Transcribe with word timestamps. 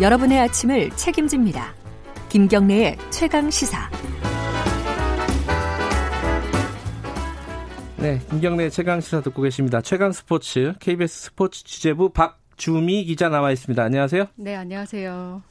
여러분의 0.00 0.38
아침을 0.40 0.88
책임집니다. 0.96 1.74
김경래의 2.30 2.96
최강 3.10 3.50
시사. 3.50 3.90
네, 7.98 8.18
김경래 8.30 8.70
최강 8.70 9.02
시사 9.02 9.20
듣고 9.20 9.42
계십니다. 9.42 9.82
최강 9.82 10.10
스포츠 10.12 10.72
KBS 10.78 11.24
스포츠 11.24 11.64
취재부 11.64 12.10
박주미 12.10 13.04
기자 13.04 13.28
나와 13.28 13.52
있습니다. 13.52 13.82
안녕하세요. 13.82 14.24
네, 14.36 14.56
안녕하세요. 14.56 15.42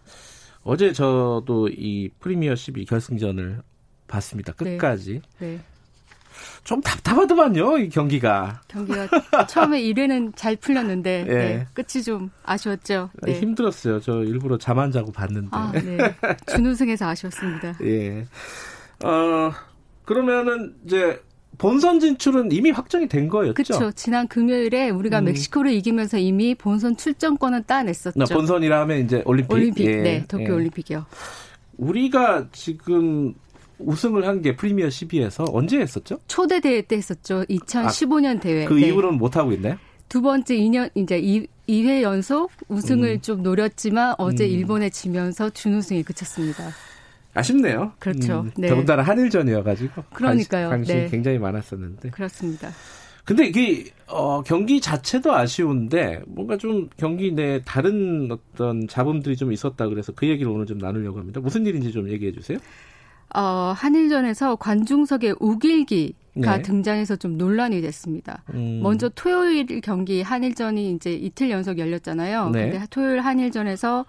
어제 0.63 0.93
저도 0.93 1.70
이 1.70 2.09
프리미어 2.20 2.55
12 2.55 2.86
결승전을 2.86 3.61
봤습니다. 4.07 4.54
끝까지. 4.54 5.21
네. 5.38 5.47
네. 5.47 5.59
좀 6.63 6.81
답답하더만요, 6.81 7.77
이 7.79 7.89
경기가. 7.89 8.61
경기가 8.67 9.07
처음에 9.47 9.81
1회는 9.81 10.34
잘 10.35 10.55
풀렸는데 10.55 11.25
네. 11.27 11.34
네, 11.34 11.67
끝이 11.73 12.03
좀 12.03 12.30
아쉬웠죠. 12.43 13.09
네. 13.23 13.34
힘들었어요. 13.39 13.99
저 14.02 14.23
일부러 14.23 14.57
잠 14.57 14.80
안 14.80 14.91
자고 14.91 15.11
봤는데. 15.11 15.49
아, 15.52 15.71
네. 15.73 15.97
준우승에서 16.55 17.07
아쉬웠습니다. 17.07 17.75
예. 17.83 18.25
어, 19.03 19.52
그러면은 20.05 20.75
이제 20.85 21.21
본선 21.57 21.99
진출은 21.99 22.52
이미 22.53 22.71
확정이 22.71 23.08
된 23.09 23.27
거였죠. 23.27 23.53
그렇죠. 23.55 23.91
지난 23.91 24.27
금요일에 24.27 24.89
우리가 24.89 25.19
음. 25.19 25.25
멕시코를 25.25 25.71
이기면서 25.73 26.17
이미 26.17 26.55
본선 26.55 26.95
출전권은 26.95 27.63
따냈었죠. 27.66 28.23
본선이라 28.33 28.80
하면 28.81 28.99
이제 28.99 29.21
올림픽. 29.25 29.53
올림픽, 29.53 29.85
예. 29.85 29.95
네, 29.97 30.25
도쿄 30.27 30.44
예. 30.45 30.49
올림픽이요. 30.52 31.05
우리가 31.77 32.47
지금 32.52 33.33
우승을 33.79 34.25
한 34.27 34.41
게 34.41 34.55
프리미어 34.55 34.88
12에서 34.88 35.49
언제 35.53 35.79
했었죠? 35.79 36.19
초대 36.27 36.59
대회 36.59 36.81
때 36.81 36.95
했었죠. 36.97 37.43
2015년 37.49 38.38
아, 38.38 38.39
대회. 38.39 38.66
그 38.66 38.73
네. 38.73 38.88
이후로는 38.88 39.17
못 39.17 39.36
하고 39.36 39.52
있나요? 39.52 39.77
두 40.08 40.21
번째 40.21 40.55
2년 40.55 40.89
이제 40.95 41.19
2, 41.19 41.45
2회 41.67 42.02
연속 42.02 42.52
우승을 42.67 43.09
음. 43.17 43.21
좀 43.21 43.44
노렸지만 43.44 44.16
어제 44.17 44.45
음. 44.45 44.49
일본에 44.49 44.89
지면서 44.89 45.49
준우승에 45.49 46.02
그쳤습니다. 46.03 46.69
아쉽네요. 47.33 47.94
그렇죠. 47.99 48.41
음, 48.41 48.52
네. 48.58 48.67
더군다나 48.69 49.03
한일전이어가지고 49.03 50.03
그러니까요. 50.14 50.69
관심, 50.69 50.97
이 50.97 50.99
네. 51.02 51.08
굉장히 51.09 51.38
많았었는데. 51.38 52.09
그렇습니다. 52.09 52.69
근데 53.23 53.45
이게 53.45 53.86
어, 54.08 54.41
경기 54.41 54.81
자체도 54.81 55.36
아쉬운데 55.36 56.21
뭔가 56.25 56.58
좀 56.58 56.89
경기 56.97 57.31
내 57.31 57.61
다른 57.64 58.30
어떤 58.31 58.88
잡음들이 58.88 59.36
좀 59.36 59.53
있었다 59.53 59.88
그래서 59.88 60.11
그 60.14 60.27
얘기를 60.27 60.52
오늘 60.52 60.66
좀 60.66 60.80
나누려고 60.80 61.19
합니다. 61.19 61.39
무슨 61.39 61.67
일인지 61.67 61.91
좀 61.91 62.09
얘기해 62.09 62.31
주세요. 62.31 62.58
어, 63.35 63.73
한일전에서 63.75 64.55
관중석에 64.55 65.33
우길기 65.39 66.16
가 66.44 66.58
네. 66.58 66.61
등장해서 66.61 67.16
좀 67.17 67.38
논란이 67.38 67.81
됐습니다. 67.81 68.44
음. 68.53 68.80
먼저 68.81 69.09
토요일 69.09 69.66
경기 69.81 70.21
한일전이 70.21 70.91
이제 70.91 71.11
이틀 71.11 71.49
연속 71.49 71.80
열렸잖아요. 71.80 72.52
네. 72.52 72.69
근데 72.69 72.86
토요일 72.89 73.19
한일전에서 73.19 74.05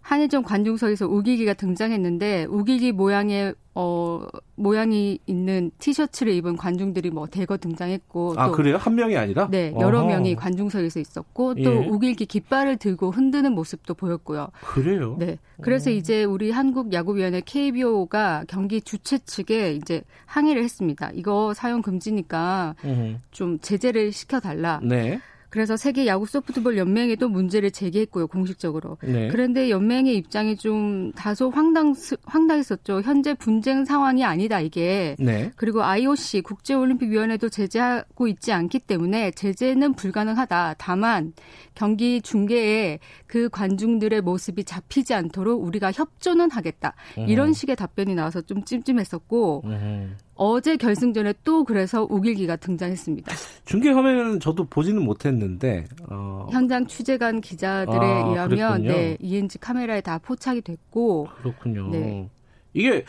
한일전 0.00 0.42
관중석에서 0.42 1.06
우기기가 1.06 1.54
등장했는데 1.54 2.46
우기기 2.48 2.92
모양의 2.92 3.54
어 3.80 4.26
모양이 4.56 5.18
있는 5.26 5.70
티셔츠를 5.78 6.34
입은 6.34 6.56
관중들이 6.58 7.10
뭐 7.10 7.26
대거 7.26 7.56
등장했고 7.56 8.34
아 8.36 8.50
그래요 8.50 8.76
한 8.76 8.94
명이 8.94 9.16
아니라 9.16 9.48
네 9.50 9.72
여러 9.80 10.00
어허. 10.00 10.08
명이 10.08 10.36
관중석에서 10.36 11.00
있었고 11.00 11.54
또 11.54 11.62
예. 11.62 11.86
우길기 11.88 12.26
깃발을 12.26 12.76
들고 12.76 13.10
흔드는 13.10 13.52
모습도 13.52 13.94
보였고요. 13.94 14.48
그래요? 14.60 15.16
네 15.18 15.38
그래서 15.62 15.90
오. 15.90 15.94
이제 15.94 16.24
우리 16.24 16.50
한국 16.50 16.92
야구위원회 16.92 17.40
KBO가 17.44 18.44
경기 18.48 18.82
주최 18.82 19.18
측에 19.18 19.72
이제 19.72 20.02
항의를 20.26 20.62
했습니다. 20.62 21.10
이거 21.14 21.54
사용 21.54 21.80
금지니까 21.80 22.74
음흠. 22.84 23.16
좀 23.30 23.58
제재를 23.60 24.12
시켜 24.12 24.40
달라. 24.40 24.80
네. 24.82 25.20
그래서 25.50 25.76
세계 25.76 26.06
야구 26.06 26.26
소프트볼 26.26 26.78
연맹에도 26.78 27.28
문제를 27.28 27.72
제기했고요, 27.72 28.28
공식적으로. 28.28 28.98
네. 29.02 29.28
그런데 29.28 29.68
연맹의 29.68 30.16
입장이 30.16 30.56
좀 30.56 31.12
다소 31.12 31.50
황당 31.50 31.94
황당했었죠. 32.24 33.02
현재 33.02 33.34
분쟁 33.34 33.84
상황이 33.84 34.24
아니다 34.24 34.60
이게. 34.60 35.16
네. 35.18 35.50
그리고 35.56 35.82
IOC 35.82 36.42
국제올림픽위원회도 36.42 37.48
제재하고 37.48 38.28
있지 38.28 38.52
않기 38.52 38.78
때문에 38.78 39.32
제재는 39.32 39.94
불가능하다. 39.94 40.76
다만 40.78 41.32
경기 41.74 42.20
중계에 42.20 43.00
그 43.26 43.48
관중들의 43.48 44.20
모습이 44.20 44.64
잡히지 44.64 45.14
않도록 45.14 45.64
우리가 45.64 45.90
협조는 45.90 46.52
하겠다. 46.52 46.94
음. 47.18 47.28
이런 47.28 47.52
식의 47.52 47.74
답변이 47.74 48.14
나와서 48.14 48.40
좀 48.40 48.64
찜찜했었고 48.64 49.62
음. 49.64 50.16
어제 50.42 50.78
결승전에 50.78 51.34
또 51.44 51.64
그래서 51.64 52.06
우길기가 52.08 52.56
등장했습니다. 52.56 53.30
중계 53.66 53.90
화면은 53.90 54.40
저도 54.40 54.64
보지는 54.64 55.04
못했는데 55.04 55.84
어... 56.08 56.48
현장 56.50 56.86
취재관 56.86 57.42
기자들에 57.42 57.98
아, 57.98 58.26
의하면 58.26 58.82
네, 58.82 59.18
ENG 59.20 59.58
카메라에 59.58 60.00
다 60.00 60.16
포착이 60.16 60.62
됐고 60.62 61.28
그렇군요. 61.42 61.90
네. 61.90 62.30
이게 62.72 63.04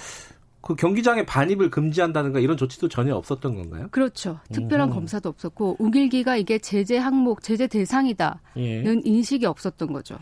그 0.59 0.75
경기장에 0.75 1.25
반입을 1.25 1.71
금지한다든가 1.71 2.41
이런 2.41 2.57
조치도 2.57 2.89
전혀 2.89 3.15
없었던 3.15 3.55
건가요? 3.55 3.87
그렇죠. 3.91 4.41
특별한 4.51 4.89
음. 4.89 4.93
검사도 4.93 5.29
없었고 5.29 5.77
우길기가 5.79 6.35
이게 6.35 6.59
제재 6.59 6.97
항목, 6.97 7.41
제재 7.41 7.67
대상이다는 7.67 8.41
예. 8.57 8.83
인식이 9.05 9.45
없었던 9.45 9.93
거죠. 9.93 10.17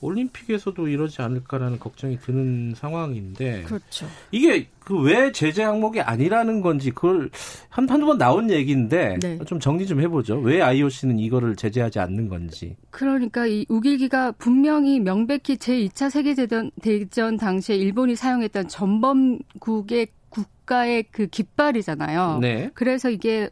올림픽에서도 0.00 0.88
이러지 0.88 1.22
않을까라는 1.22 1.78
걱정이 1.78 2.18
드는 2.18 2.74
상황인데. 2.76 3.62
그렇죠. 3.62 4.06
이게 4.30 4.68
그 4.80 4.96
왜 5.06 5.30
제재 5.32 5.62
항목이 5.62 6.00
아니라는 6.00 6.60
건지 6.60 6.90
그걸 6.90 7.30
한, 7.68 7.88
한두 7.88 8.06
번 8.06 8.18
나온 8.18 8.50
얘기인데 8.50 9.18
네. 9.20 9.38
좀 9.46 9.60
정리 9.60 9.86
좀 9.86 10.00
해보죠. 10.00 10.38
왜 10.38 10.62
IOC는 10.62 11.18
이거를 11.18 11.56
제재하지 11.56 11.98
않는 12.00 12.28
건지. 12.28 12.76
그러니까 12.90 13.46
이 13.46 13.66
우길기가 13.68 14.32
분명히 14.32 15.00
명백히 15.00 15.56
제2차 15.56 16.10
세계대전 16.10 16.70
대전 16.82 17.36
당시에 17.36 17.76
일본이 17.76 18.16
사용했던 18.16 18.68
전범국의 18.68 20.08
국가의 20.28 21.04
그 21.10 21.26
깃발이잖아요. 21.26 22.38
네. 22.40 22.70
그래서 22.74 23.10
이게 23.10 23.50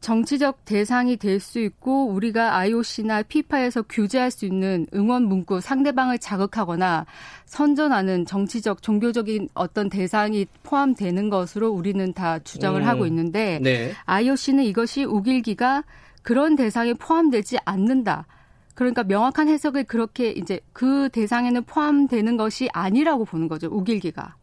정치적 0.00 0.64
대상이 0.64 1.16
될 1.16 1.40
수 1.40 1.58
있고 1.60 2.06
우리가 2.08 2.56
IOC나 2.56 3.22
피파에서 3.22 3.82
규제할 3.82 4.30
수 4.30 4.46
있는 4.46 4.86
응원 4.94 5.24
문구 5.24 5.60
상대방을 5.60 6.18
자극하거나 6.18 7.06
선전하는 7.44 8.26
정치적 8.26 8.82
종교적인 8.82 9.48
어떤 9.54 9.88
대상이 9.88 10.46
포함되는 10.62 11.28
것으로 11.30 11.70
우리는 11.70 12.12
다 12.12 12.38
주장을 12.38 12.80
음. 12.80 12.86
하고 12.86 13.06
있는데 13.06 13.60
네. 13.62 13.92
IOC는 14.06 14.64
이것이 14.64 15.04
우길기가 15.04 15.84
그런 16.22 16.56
대상에 16.56 16.94
포함되지 16.94 17.58
않는다. 17.64 18.26
그러니까 18.74 19.04
명확한 19.04 19.48
해석을 19.48 19.84
그렇게 19.84 20.30
이제 20.30 20.60
그 20.72 21.08
대상에는 21.10 21.64
포함되는 21.64 22.36
것이 22.36 22.68
아니라고 22.72 23.24
보는 23.24 23.48
거죠. 23.48 23.68
우길기가. 23.68 24.36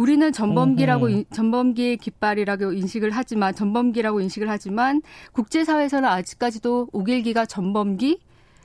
우리는 0.00 0.32
전범기라고 0.32 1.06
음. 1.08 1.24
전범기의 1.30 1.98
깃발이라고 1.98 2.72
인식을 2.72 3.10
하지만 3.10 3.54
전범기라고 3.54 4.22
인식을 4.22 4.48
하지만 4.48 5.02
국제사회에서는 5.32 6.08
아직까지도 6.08 6.88
우길기가 6.90 7.44
전범기 7.44 8.18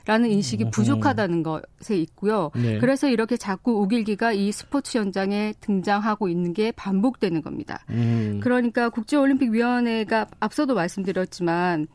라는 0.06 0.30
인식이 0.30 0.70
부족하다는 0.70 1.42
것에 1.42 1.96
있고요. 1.96 2.52
네. 2.54 2.78
그래서 2.78 3.08
이렇게 3.08 3.36
자꾸 3.36 3.82
우길기가 3.82 4.32
이 4.32 4.50
스포츠 4.50 4.96
현장에 4.96 5.52
등장하고 5.60 6.28
있는 6.28 6.54
게 6.54 6.72
반복되는 6.72 7.42
겁니다. 7.42 7.84
음. 7.90 8.40
그러니까 8.42 8.88
국제올림픽위원회가 8.88 10.28
앞서도 10.40 10.74
말씀드렸지만 10.74 11.88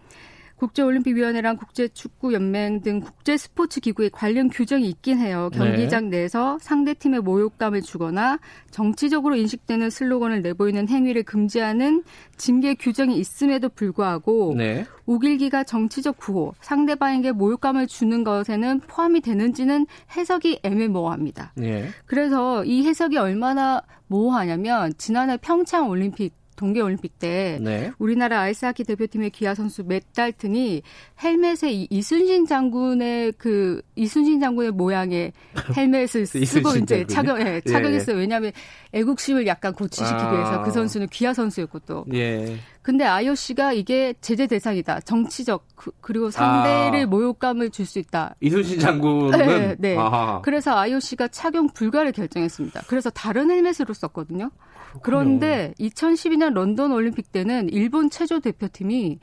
국제올림픽위원회랑 0.61 1.57
국제축구연맹 1.57 2.81
등 2.81 2.99
국제 2.99 3.35
스포츠 3.35 3.79
기구의 3.79 4.11
관련 4.11 4.49
규정이 4.49 4.88
있긴 4.88 5.17
해요. 5.17 5.49
경기장 5.53 6.09
네. 6.09 6.17
내에서 6.17 6.59
상대팀의 6.61 7.22
모욕감을 7.22 7.81
주거나 7.81 8.39
정치적으로 8.69 9.35
인식되는 9.35 9.89
슬로건을 9.89 10.44
내보이는 10.44 10.88
행위를 10.88 11.23
금지하는 11.23 12.03
징계 12.37 12.75
규정이 12.75 13.17
있음에도 13.17 13.69
불구하고 13.69 14.53
네. 14.55 14.85
우길기가 15.08 15.63
정치적 15.63 16.17
구호, 16.17 16.53
상대방에게 16.61 17.31
모욕감을 17.31 17.87
주는 17.87 18.23
것에는 18.23 18.81
포함이 18.81 19.22
되는지는 19.22 19.87
해석이 20.16 20.59
애매모호합니다. 20.63 21.53
네. 21.55 21.90
그래서 22.05 22.63
이 22.66 22.85
해석이 22.85 23.17
얼마나 23.17 23.81
모호하냐면 24.08 24.93
지난해 24.97 25.37
평창 25.37 25.90
올림픽 25.90 26.34
동계올림픽 26.61 27.17
때 27.17 27.58
네. 27.59 27.91
우리나라 27.97 28.41
아이스하키 28.41 28.84
대표팀의 28.84 29.31
기아 29.31 29.55
선수 29.55 29.84
맷 29.84 30.13
달튼이 30.13 30.84
헬멧에 31.23 31.72
이, 31.72 31.87
이순신 31.90 32.46
장군의 32.46 33.34
그 33.40 33.81
이순신 33.96 34.40
장군의 34.40 34.72
모양의 34.72 35.34
헬멧을 35.75 36.28
쓰고 36.28 36.75
이제 36.78 37.05
착용 37.08 37.41
예, 37.41 37.61
착용했어요. 37.61 38.16
예. 38.16 38.22
왜냐하면 38.22 38.52
애국심을 38.93 39.47
약간 39.47 39.73
고취시키기 39.73 40.22
아. 40.22 40.31
위해서 40.31 40.61
그 40.61 40.69
선수는 40.69 41.08
기아 41.08 41.34
선수였고 41.34 41.79
또. 41.79 42.05
예. 42.13 42.58
근데 42.81 43.05
IOC가 43.05 43.73
이게 43.73 44.13
제재 44.22 44.47
대상이다. 44.47 45.01
정치적 45.01 45.67
그, 45.75 46.11
리고 46.11 46.31
상대를 46.31 47.03
아. 47.03 47.05
모욕감을 47.07 47.69
줄 47.69 47.85
수 47.85 47.99
있다. 47.99 48.35
이순신 48.39 48.79
장군은 48.79 49.37
네. 49.37 49.75
네. 49.78 49.97
그래서 50.43 50.75
IOC가 50.78 51.28
착용 51.28 51.67
불가를 51.67 52.11
결정했습니다. 52.11 52.81
그래서 52.87 53.09
다른 53.09 53.51
헬멧으로 53.51 53.93
썼거든요. 53.93 54.49
그런데 55.03 55.73
2012년 55.79 56.53
런던 56.53 56.91
올림픽 56.91 57.31
때는 57.31 57.69
일본 57.69 58.09
체조 58.09 58.39
대표팀이 58.39 59.19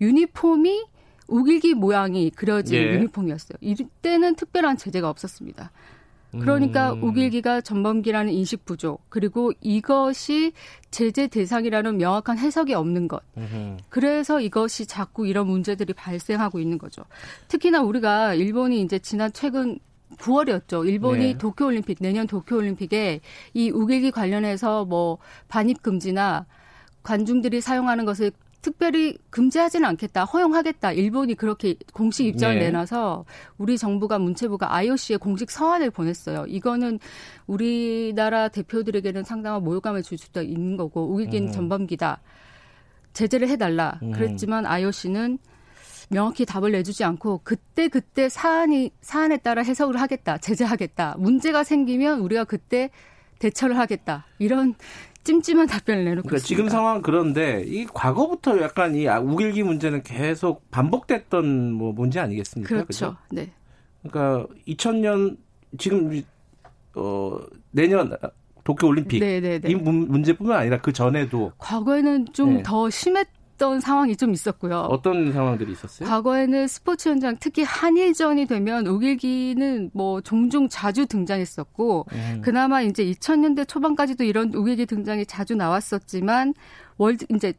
유니폼이 0.00 0.84
우길기 1.28 1.74
모양이 1.74 2.30
그려진 2.30 2.76
예. 2.76 2.94
유니폼이었어요. 2.94 3.56
이때는 3.60 4.34
특별한 4.36 4.76
제재가 4.76 5.08
없었습니다. 5.08 5.70
그러니까 6.40 6.94
음. 6.94 7.02
우길기가 7.04 7.60
전범기라는 7.60 8.32
인식 8.32 8.64
부족 8.64 9.02
그리고 9.10 9.52
이것이 9.60 10.52
제재 10.90 11.26
대상이라는 11.26 11.98
명확한 11.98 12.38
해석이 12.38 12.74
없는 12.74 13.08
것. 13.08 13.22
음흠. 13.36 13.76
그래서 13.88 14.40
이것이 14.40 14.86
자꾸 14.86 15.26
이런 15.26 15.46
문제들이 15.46 15.92
발생하고 15.92 16.58
있는 16.58 16.78
거죠. 16.78 17.02
특히나 17.48 17.82
우리가 17.82 18.34
일본이 18.34 18.80
이제 18.80 18.98
지난 18.98 19.32
최근 19.32 19.78
9월이었죠. 20.18 20.86
일본이 20.86 21.32
네. 21.32 21.38
도쿄올림픽 21.38 21.98
내년 22.00 22.26
도쿄올림픽에 22.26 23.20
이 23.54 23.70
우길기 23.70 24.10
관련해서 24.10 24.84
뭐 24.84 25.18
반입 25.48 25.82
금지나 25.82 26.46
관중들이 27.02 27.60
사용하는 27.60 28.04
것을 28.04 28.30
특별히 28.62 29.18
금지하지는 29.30 29.86
않겠다, 29.88 30.24
허용하겠다. 30.24 30.92
일본이 30.92 31.34
그렇게 31.34 31.74
공식 31.92 32.26
입장을 32.26 32.56
네. 32.58 32.66
내놔서 32.66 33.24
우리 33.58 33.76
정부가 33.76 34.20
문체부가 34.20 34.74
IOC에 34.74 35.16
공식 35.16 35.50
서한을 35.50 35.90
보냈어요. 35.90 36.46
이거는 36.46 37.00
우리나라 37.48 38.48
대표들에게는 38.48 39.24
상당한 39.24 39.64
모욕감을 39.64 40.04
줄 40.04 40.16
수도 40.16 40.42
있는 40.42 40.76
거고 40.76 41.12
우길기는 41.12 41.48
음. 41.48 41.52
전범기다. 41.52 42.22
제재를 43.12 43.48
해달라. 43.48 43.98
음. 44.02 44.12
그랬지만 44.12 44.64
IOC는 44.64 45.38
명확히 46.08 46.46
답을 46.46 46.70
내주지 46.70 47.02
않고 47.04 47.40
그때 47.42 47.88
그때 47.88 48.28
사안이 48.28 48.92
사안에 49.00 49.38
따라 49.38 49.62
해석을 49.62 50.00
하겠다, 50.00 50.38
제재하겠다. 50.38 51.16
문제가 51.18 51.64
생기면 51.64 52.20
우리가 52.20 52.44
그때 52.44 52.90
대처를 53.40 53.76
하겠다. 53.76 54.26
이런 54.38 54.74
찜찜한 55.24 55.66
답변을 55.66 56.04
내놓고 56.04 56.28
그러니까 56.28 56.36
있습니다. 56.36 56.46
지금 56.46 56.68
상황 56.68 57.02
그런데 57.02 57.62
이 57.66 57.86
과거부터 57.86 58.60
약간 58.60 58.94
이 58.94 59.06
우길기 59.06 59.62
문제는 59.62 60.02
계속 60.02 60.70
반복됐던 60.70 61.72
뭐 61.72 61.92
문제 61.92 62.20
아니겠습니까? 62.20 62.68
그렇죠. 62.68 62.86
그죠? 62.86 63.16
네. 63.30 63.52
그러니까 64.02 64.46
2000년 64.66 65.36
지금 65.78 66.22
어 66.94 67.38
내년 67.70 68.16
도쿄 68.64 68.88
올림픽 68.88 69.20
네네네. 69.20 69.40
네, 69.40 69.60
네. 69.60 69.70
이 69.70 69.74
문제뿐만 69.74 70.58
아니라 70.58 70.80
그 70.80 70.92
전에도 70.92 71.52
과거에는 71.58 72.26
좀더 72.32 72.88
네. 72.88 72.90
심했 72.90 73.28
했던 73.52 73.80
상황이 73.80 74.16
좀 74.16 74.32
있었고요. 74.32 74.80
어떤 74.80 75.32
상황들이 75.32 75.72
있었어요? 75.72 76.08
과거에는 76.08 76.66
스포츠 76.66 77.08
현장 77.08 77.36
특히 77.38 77.62
한일전이 77.62 78.46
되면 78.46 78.86
우길기는 78.86 79.90
뭐 79.92 80.20
종종 80.20 80.68
자주 80.68 81.06
등장했었고 81.06 82.06
음. 82.12 82.40
그나마 82.42 82.82
이제 82.82 83.04
2000년대 83.04 83.68
초반까지도 83.68 84.24
이런 84.24 84.52
우길기 84.54 84.86
등장이 84.86 85.26
자주 85.26 85.54
나왔었지만 85.54 86.54
월드 86.96 87.26
이제 87.34 87.52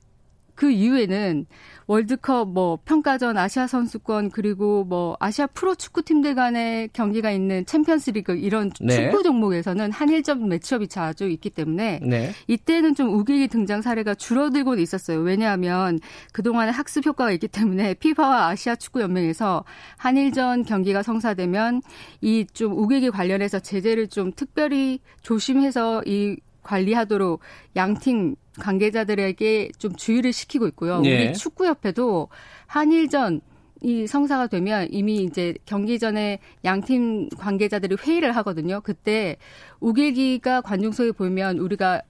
그 0.55 0.71
이후에는 0.71 1.45
월드컵 1.85 2.49
뭐 2.49 2.79
평가전 2.85 3.37
아시아 3.37 3.67
선수권 3.67 4.31
그리고 4.31 4.85
뭐 4.85 5.17
아시아 5.19 5.47
프로 5.47 5.75
축구 5.75 6.01
팀들 6.01 6.33
간의 6.35 6.89
경기가 6.93 7.29
있는 7.31 7.65
챔피언스리그 7.65 8.35
이런 8.35 8.71
네. 8.79 8.95
축구 8.95 9.21
종목에서는 9.23 9.91
한일전 9.91 10.47
매치업이 10.47 10.87
자주 10.87 11.27
있기 11.27 11.49
때문에 11.49 11.99
네. 12.01 12.31
이때는 12.47 12.95
좀 12.95 13.09
우길기 13.09 13.49
등장 13.49 13.81
사례가 13.81 14.15
줄어들고 14.15 14.75
있었어요. 14.75 15.19
왜냐하면 15.19 15.99
그동안의 16.31 16.71
학습 16.71 17.05
효과가 17.05 17.31
있기 17.33 17.49
때문에 17.49 17.95
피파와 17.95 18.47
아시아 18.47 18.75
축구 18.75 19.01
연맹에서 19.01 19.65
한일전 19.97 20.63
경기가 20.63 21.03
성사되면 21.03 21.81
이 22.21 22.45
좀 22.53 22.77
우길기 22.77 23.09
관련해서 23.09 23.59
제재를 23.59 24.07
좀 24.07 24.31
특별히 24.35 24.99
조심해서 25.21 26.03
이 26.05 26.37
관리하도록 26.63 27.39
양팀 27.75 28.35
관계자들에게 28.59 29.69
좀 29.77 29.95
주의를 29.95 30.33
시키고 30.33 30.67
있고요. 30.67 31.01
예. 31.05 31.27
우리 31.27 31.33
축구협회도 31.33 32.29
한일전 32.67 33.41
이 33.81 34.07
성사가 34.07 34.47
되면 34.47 34.87
이미 34.91 35.23
이제 35.23 35.53
경기 35.65 35.99
전에 35.99 36.39
양팀 36.63 37.29
관계자들이 37.37 37.97
회의를 37.99 38.31
하거든요. 38.37 38.79
그때 38.81 39.37
우길기가 39.81 40.61
관중석에 40.61 41.11
보면 41.11 41.57
우리가 41.57 42.01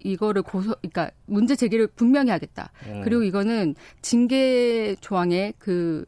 이거를 0.00 0.42
고소, 0.42 0.74
그러니까 0.82 1.10
문제 1.24 1.56
제기를 1.56 1.86
분명히 1.86 2.30
하겠다. 2.30 2.70
음. 2.86 3.00
그리고 3.02 3.22
이거는 3.22 3.74
징계 4.02 4.94
조항에 5.00 5.54
그 5.58 6.04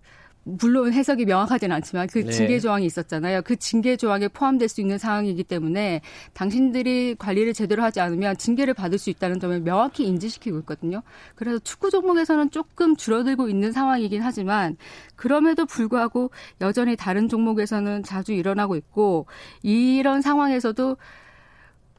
물론 0.49 0.93
해석이 0.93 1.27
명확하지는 1.27 1.77
않지만 1.77 2.07
그 2.09 2.25
네. 2.25 2.31
징계 2.31 2.59
조항이 2.59 2.87
있었잖아요. 2.87 3.43
그 3.43 3.57
징계 3.57 3.97
조항에 3.97 4.29
포함될 4.29 4.69
수 4.69 4.81
있는 4.81 4.97
상황이기 4.97 5.45
때문에 5.45 6.01
당신들이 6.33 7.17
관리를 7.19 7.53
제대로 7.53 7.83
하지 7.83 8.01
않으면 8.01 8.37
징계를 8.39 8.73
받을 8.73 8.99
수 8.99 9.11
있다는 9.11 9.41
점을 9.41 9.61
명확히 9.61 10.07
인지시키고 10.07 10.59
있거든요. 10.61 11.03
그래서 11.35 11.59
축구 11.59 11.91
종목에서는 11.91 12.51
조금 12.51 12.97
줄어들고 12.97 13.49
있는 13.49 13.73
상황이긴 13.73 14.23
하지만 14.23 14.77
그럼에도 15.17 15.67
불구하고 15.67 16.31
여전히 16.63 16.97
다른 16.97 17.29
종목에서는 17.29 18.03
자주 18.03 18.33
일어나고 18.33 18.77
있고 18.77 19.27
이런 19.63 20.23
상황에서도 20.23 20.97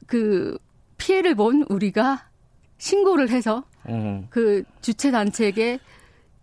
그 0.06 0.58
피해를 0.96 1.36
본 1.36 1.64
우리가 1.68 2.26
신고를 2.78 3.30
해서 3.30 3.64
음. 3.88 4.26
그 4.30 4.64
주최 4.80 5.10
단체에게 5.10 5.78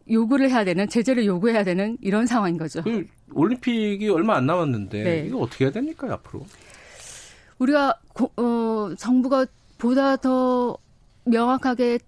요구를 0.10 0.50
해야 0.50 0.64
되는 0.64 0.88
제재를 0.88 1.26
요구해야 1.26 1.64
되는 1.64 1.98
이런 2.02 2.26
상황인 2.26 2.58
거죠. 2.58 2.82
그 2.84 3.06
올림픽이 3.34 4.08
얼마 4.10 4.36
안 4.36 4.46
남았는데 4.46 5.04
네. 5.04 5.26
이거 5.28 5.40
어떻게 5.40 5.66
해야 5.66 5.72
됩니까 5.72 6.12
앞으로? 6.12 6.46
우리가 7.60 8.00
고, 8.14 8.32
어, 8.38 8.94
정부가 8.96 9.46
보다 9.78 10.16
더 10.16 10.78
명확하게 11.26 12.00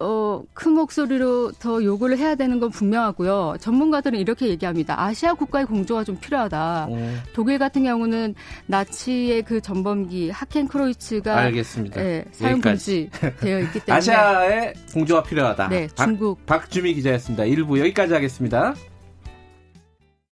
어, 0.00 0.42
큰 0.54 0.72
목소리로 0.72 1.52
더 1.58 1.82
요구를 1.82 2.18
해야 2.18 2.34
되는 2.36 2.60
건 2.60 2.70
분명하고요. 2.70 3.56
전문가들은 3.60 4.18
이렇게 4.18 4.46
얘기합니다. 4.48 5.00
아시아 5.00 5.34
국가의 5.34 5.66
공조가 5.66 6.04
좀 6.04 6.16
필요하다. 6.20 6.86
오. 6.88 6.98
독일 7.32 7.58
같은 7.58 7.82
경우는 7.82 8.34
나치의 8.66 9.42
그 9.42 9.60
전범기 9.60 10.30
하켄 10.30 10.68
크로이츠가 10.68 11.36
알겠습니다. 11.36 12.00
네, 12.00 12.24
사용 12.30 12.60
금지 12.60 13.10
되어 13.40 13.58
있기 13.60 13.80
때문에 13.80 13.90
아시아의 13.98 14.74
공조가 14.92 15.22
필요하다. 15.24 15.68
네, 15.68 15.88
중국 15.96 16.46
박, 16.46 16.60
박주미 16.60 16.94
기자였습니다. 16.94 17.44
1부 17.44 17.80
여기까지 17.80 18.14
하겠습니다. 18.14 18.74